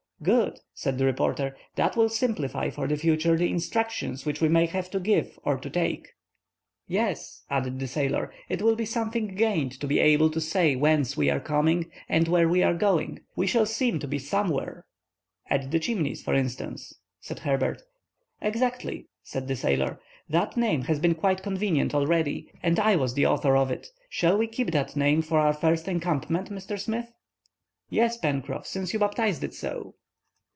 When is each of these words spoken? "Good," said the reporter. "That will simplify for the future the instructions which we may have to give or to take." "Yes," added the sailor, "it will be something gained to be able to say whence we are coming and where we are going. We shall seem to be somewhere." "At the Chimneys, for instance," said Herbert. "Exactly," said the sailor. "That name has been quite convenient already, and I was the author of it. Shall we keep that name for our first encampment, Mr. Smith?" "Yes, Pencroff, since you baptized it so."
"Good," 0.23 0.59
said 0.75 0.99
the 0.99 1.05
reporter. 1.05 1.57
"That 1.77 1.97
will 1.97 2.07
simplify 2.07 2.69
for 2.69 2.87
the 2.87 2.95
future 2.95 3.35
the 3.35 3.49
instructions 3.49 4.23
which 4.23 4.39
we 4.39 4.49
may 4.49 4.67
have 4.67 4.91
to 4.91 4.99
give 4.99 5.39
or 5.43 5.57
to 5.57 5.67
take." 5.67 6.09
"Yes," 6.87 7.41
added 7.49 7.79
the 7.79 7.87
sailor, 7.87 8.31
"it 8.47 8.61
will 8.61 8.75
be 8.75 8.85
something 8.85 9.33
gained 9.33 9.71
to 9.79 9.87
be 9.87 9.97
able 9.97 10.29
to 10.29 10.39
say 10.39 10.75
whence 10.75 11.17
we 11.17 11.31
are 11.31 11.39
coming 11.39 11.89
and 12.07 12.27
where 12.27 12.47
we 12.47 12.61
are 12.61 12.75
going. 12.75 13.21
We 13.35 13.47
shall 13.47 13.65
seem 13.65 13.97
to 13.97 14.07
be 14.07 14.19
somewhere." 14.19 14.85
"At 15.49 15.71
the 15.71 15.79
Chimneys, 15.79 16.21
for 16.21 16.35
instance," 16.35 16.93
said 17.19 17.39
Herbert. 17.39 17.81
"Exactly," 18.43 19.07
said 19.23 19.47
the 19.47 19.55
sailor. 19.55 19.99
"That 20.29 20.55
name 20.55 20.83
has 20.83 20.99
been 20.99 21.15
quite 21.15 21.41
convenient 21.41 21.95
already, 21.95 22.47
and 22.61 22.79
I 22.79 22.95
was 22.95 23.15
the 23.15 23.25
author 23.25 23.57
of 23.57 23.71
it. 23.71 23.87
Shall 24.07 24.37
we 24.37 24.45
keep 24.45 24.69
that 24.69 24.95
name 24.95 25.23
for 25.23 25.39
our 25.39 25.51
first 25.53 25.87
encampment, 25.87 26.51
Mr. 26.51 26.77
Smith?" 26.79 27.11
"Yes, 27.89 28.19
Pencroff, 28.19 28.67
since 28.67 28.93
you 28.93 28.99
baptized 28.99 29.43
it 29.43 29.55
so." 29.55 29.95